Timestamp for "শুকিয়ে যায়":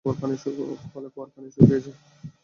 1.55-1.97